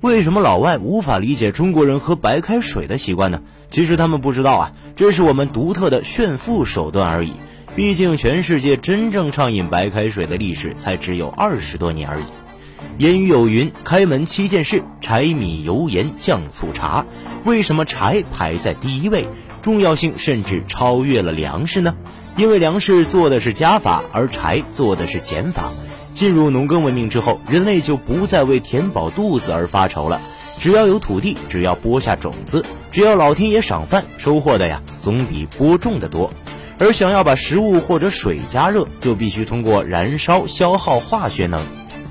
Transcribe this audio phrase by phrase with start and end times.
[0.00, 3.42] 为什么老外无法理解中国人喝白开水的习惯呢？
[3.68, 7.34] 其实他们不知道啊，这是我们独特的炫富手段而已。
[7.76, 12.24] 毕竟全世界真正畅饮白开水的历史才只有二十多年而已。
[12.96, 17.04] 言语有云：开门七件事，柴米油盐酱醋茶。
[17.44, 19.28] 为什么柴排在第一位？
[19.60, 21.94] 重要性甚至超越了粮食呢？
[22.38, 25.70] 因为粮食做的是加法，而柴做的是减法。
[26.14, 30.20] 进入农耕文明之后，人类就不再为填饱肚子而发愁了。
[30.58, 36.30] 只要有土地，只要播下种子，只要老天爷赏饭，收获的呀总比播种的多。
[36.78, 41.62] 而想要把食物或者水加热，就必须通过燃烧消耗化学能。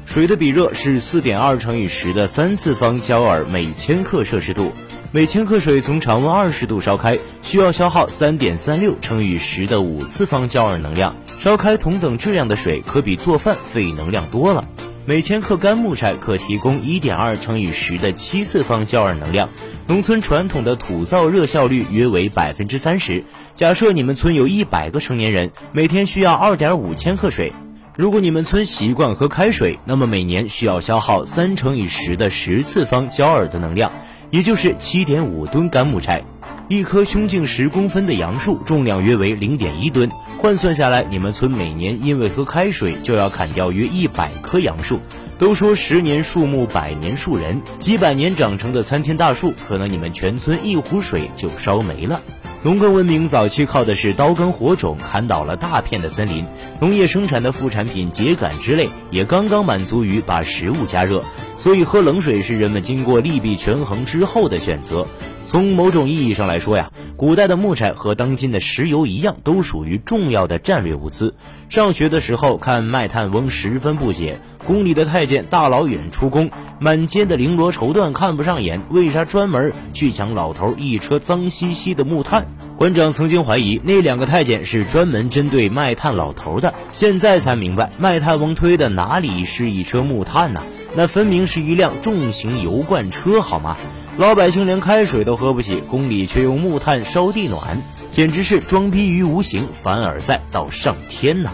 [0.06, 4.72] 水的比热是四点二乘以十的三次方焦耳每千克摄氏度。
[5.12, 11.16] 每千克水从常温二十度烧开，需要消耗三点三六乘以十的五次方焦耳能量。
[11.40, 14.68] 烧开同等质量的水，可比做饭费能量多了。
[15.06, 19.48] 每千克干木柴可提供一点二乘以十的七次方焦耳能量。
[19.88, 23.24] 农村传统的土灶热效率约为百分之三十。
[23.56, 27.54] 假设你们村有一百个成年人，每天需要二点五千克水。
[27.96, 33.94] 如果你们村习惯喝开水，那么每年需要消耗三乘以十的十次方焦耳的能量。
[34.30, 36.22] 也就是七点五吨干木柴，
[36.68, 45.02] 一棵胸径十公分的杨树重量约为零点一吨，换算下来，你们村每年因为喝开水就要砍掉约一百棵杨树。
[45.38, 52.22] 都说十年树木，百年树人，几百年长成的参天大树，可能你们全村一壶水就烧没了。
[52.64, 56.46] 农耕文明早期靠的是刀耕火种，砍倒了大片的森林。
[56.80, 61.22] 农业生产的副产品秸秆之类，也刚刚满足于把食物加热。
[61.58, 65.06] 所以喝冷水是人们经过利弊权衡之后的选择。
[65.50, 71.34] 从某种意义上来说呀，古代的木柴和当今的石油一样，都属于重要的战略物资。
[71.70, 82.46] 上学的时候看卖炭翁十分不解，宫里的太监大老远出宫，满街的绫罗绸缎看不上眼，为啥专门去抢老头一车脏兮兮的木炭？
[82.78, 90.62] 馆长曾经怀疑那两个太监是专门针对卖炭老头的，现在才明白卖炭翁推的哪里是一车木炭呢？
[90.94, 93.78] 那分明是一辆重型油罐车，好吗？
[94.18, 97.82] 老百姓连开水都喝不起，宫里却用木炭烧地暖，
[98.12, 101.52] 简直是装逼于无形，凡尔赛到上天呐！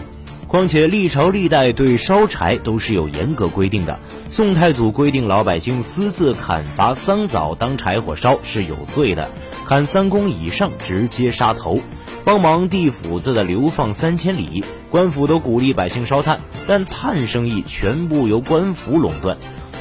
[0.48, 3.98] 况且历朝历代对烧柴都是有严格规定的。
[4.28, 9.28] 宋太祖规定，老百姓私自砍伐桑枣当柴火烧是有罪的，
[9.66, 11.78] 砍三公以上直接杀头。
[12.24, 19.36] 帮忙递斧子的流放三千里，官府都鼓励百姓烧炭，但炭生意全部由官府垄断。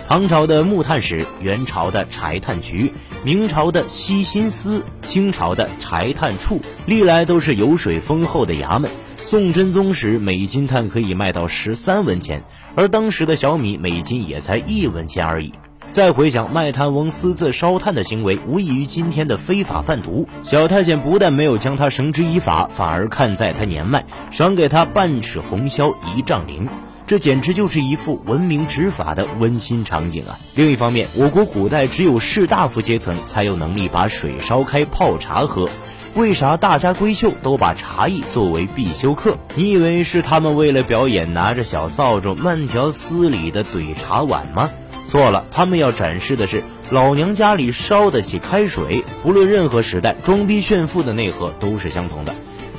[0.07, 2.93] 唐朝的木炭使，元朝的柴炭局，
[3.23, 8.89] 明朝的西辛司，清朝的柴炭处，历来都是油水丰厚的衙门。
[9.17, 12.43] 宋真宗时，每斤炭可以卖到十三文钱，
[12.75, 15.51] 而当时的小米每斤也才一文钱而已。
[15.89, 20.27] 再回想卖炭翁私自烧炭的行为，无异于今天的非法贩毒。
[20.43, 26.67] 小太监不但没有将他绳之以法，反而看在他年迈，赏给他半尺红绡一丈绫。
[27.07, 30.39] 这简直就是一副文明执法的温馨场景啊！
[30.55, 35.69] 另一方面，我国古代只有士大夫阶层才有能力把水烧开泡茶喝，
[36.15, 39.37] 为啥大家闺秀都把茶艺作为必修课？
[39.53, 44.71] 你以为是他们为了表演拿着小扫帚慢条斯理的怼茶碗吗？
[45.07, 49.03] 错了，他们要展示的是老娘家里烧得起开水。
[49.21, 52.33] 不论任何时代，装逼炫富的内核都是相同的。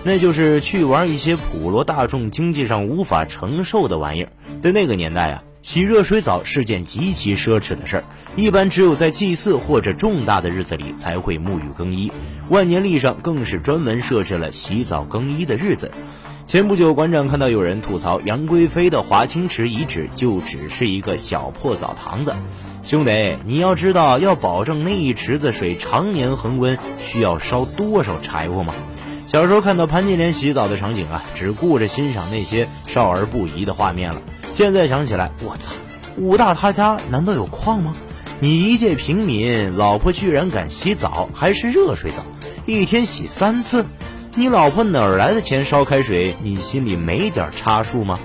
[0.06, 4.30] 那就是去玩一些普罗大众经济上无法承受的玩意儿。
[4.60, 8.04] 在那个年代啊，洗热水澡是件极其奢侈的事儿，
[8.36, 12.12] 一般只有在祭祀或者重大的日子里才会沐浴更衣。
[12.48, 15.90] 万年历上更是专门设置了洗澡更衣的日子。
[16.46, 22.36] 前不久，馆长看到有人吐槽杨贵妃的华清池遗址就只是一个小破澡堂子。
[22.84, 28.72] 兄弟，你要知道，要保证那一池子水常年恒温，需要烧多少柴火吗？
[29.36, 34.22] 小时候看到潘金莲洗澡的场景啊，只顾着欣赏那些少儿不宜的画面了。
[34.50, 35.72] 现在想起来，我操，
[36.16, 37.92] 武大他家难道有矿吗？
[38.40, 42.22] 你一介平民，老婆居然敢洗澡，还是热水澡，
[42.64, 43.84] 一天洗三次，
[44.34, 46.34] 你老婆哪儿来的钱烧开水？
[46.42, 48.18] 你心里没点差数吗？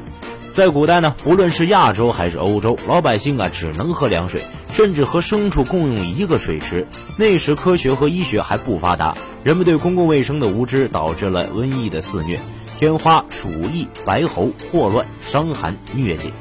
[0.53, 4.43] 在古代呢，无论是亚洲还是欧洲，老百姓啊只能喝凉水，
[4.73, 6.87] 甚至和牲畜共用一个水池。
[7.15, 9.15] 那时科学和医学还不发达，
[9.45, 12.37] 人们对公共卫生的无知导致了瘟疫的肆虐，
[12.77, 16.33] 天花、鼠疫、白喉、霍乱、伤寒、疟疾。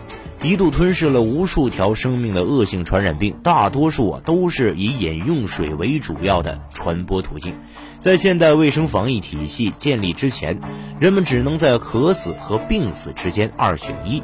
[0.42, 7.54] 一度吞噬了无数条生命的恶性传染病，大多数啊都是以饮用水为主要的传播途径。
[7.98, 10.58] 在现代卫生防疫体系建立之前，
[10.98, 14.22] 人们只能在渴死和病死之间二选一。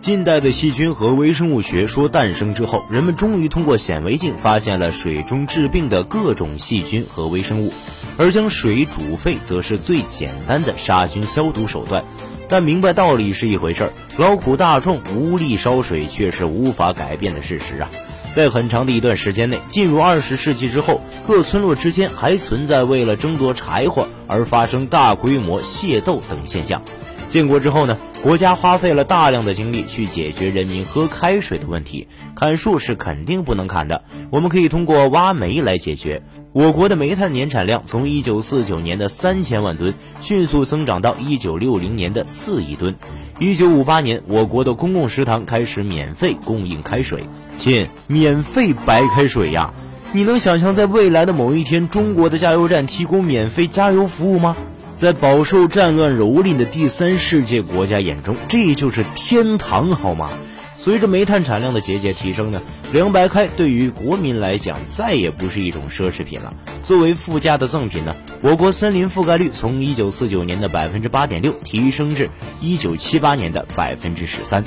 [0.00, 7.74] 近代的细菌和微生物学说诞生之后，人们终于通过显微镜发现了水中治病的各种细菌和微生物，
[8.16, 12.04] 而将水煮沸则是最简单的杀菌消毒手段。
[12.48, 17.90] 但明白道理是一回事儿，劳苦大众无力烧水却是无法改变的事实啊！
[18.34, 26.82] 在很长的一段时间内，进入二十世纪之后，各村落之间还存在为了争夺柴火而发生大规模械斗等现象。
[27.28, 32.08] 建国之后呢，国家花费了大量的精力去解决人民喝开水的问题。
[32.34, 36.22] 砍树是肯定不能砍的，我们可以通过挖煤来解决。
[36.52, 42.96] 我国的煤炭年产量从一九四九年的三千万吨迅速增长到一九六零年的四亿吨。
[43.38, 49.74] 一九五八年，我国的公共食堂开始免费供应开水，亲，免费白开水呀！
[50.12, 54.56] 你能想象在未来的某一天，中国的加油站提供免费加油服务吗？
[54.98, 60.30] 在饱受战乱蹂躏的第三世界国家眼中，这就是天堂，好吗？
[60.74, 62.60] 随着煤炭产量的节节提升呢，
[62.92, 66.52] 凉白开对于国民来讲再也不是一种奢侈品了。
[66.82, 72.28] 作为附加的赠品呢，我国森林覆盖率从一九四九年的百分之八点六提升至
[72.60, 74.64] 一九七八年的百分之十三，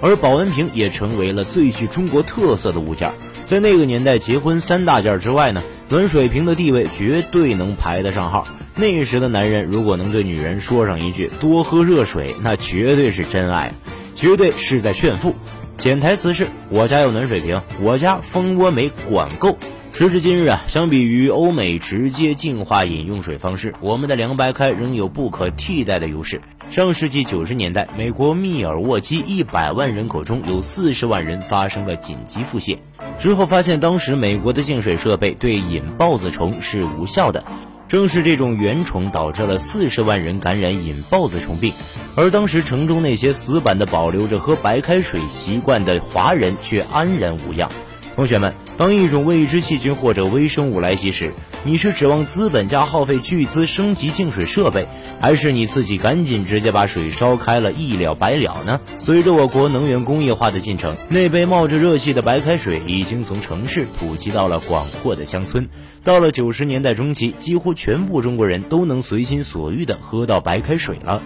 [0.00, 3.12] 而保温瓶也成为了最具中国特色的物件。
[3.44, 8.46] 在那个年代，结婚三大件之外呢，暖水瓶的地位绝对能排得上号。
[8.74, 13.72] 那时的男人如果能对女人说上一句“多喝热水”，那绝对是真爱，
[14.14, 15.34] 绝对是在炫富。
[15.76, 19.58] 潜台词是：我家有暖水瓶，我家蜂窝煤管够。
[19.92, 26.40] 时至今日啊，相比于欧美直接净化饮用水方式，我们的凉白开仍有不可替代的优势。
[26.74, 32.78] 上世纪九十年代，美国密尔沃基一百万人口中有四十万人发生了紧急腹泻，
[33.16, 37.44] 之后发现当时美国的净水设备对引孢子虫是无效的。
[37.86, 41.72] 正是这种原虫导致了四十万人感染引孢子虫病，
[42.16, 47.70] 而当时城中那些死板的保留着喝白开水习惯的华人却安然无恙。
[48.14, 51.32] 同学们，当一种未知细菌或者微生物来袭时，
[51.64, 54.86] 你是指望资本家耗费巨资升级净水设备，
[55.20, 58.80] 还是你自己赶紧直接把水烧开了，一了百了呢？
[59.00, 65.68] 随着我国能源工业化的进程，那杯冒着热气的白开水已经从城市普及到了广阔的乡村。
[66.04, 71.20] 到了九十年代中期，几乎全部中国人都能随心所欲地喝到白开水了。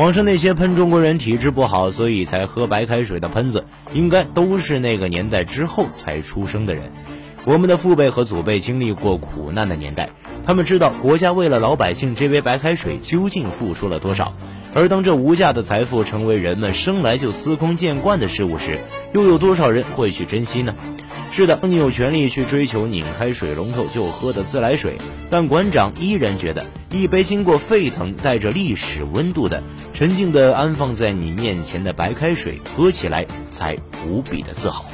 [0.00, 6.90] 网上那些喷中国人体质不好，所以才喝白开水的喷子，应该都是那个年代之后才出生的人。
[7.44, 10.08] 我们的父辈和祖辈经历过苦难的年代，
[10.46, 14.32] 他们知道国家为了老百姓这杯白开水究竟付出了多少。
[14.72, 18.80] 而当这无价的财富成为人们生来就司空见惯的事物时，
[19.12, 20.74] 又有多少人会去珍惜呢？
[21.32, 24.98] 是的，你有权利去追求拧开水龙头就喝的自来水，
[25.30, 29.62] 但馆长依然觉得，一杯经过沸腾、带着历史温度的、
[29.94, 34.84] 沉静的安放在你面前的白开水，喝起来才无比的自豪。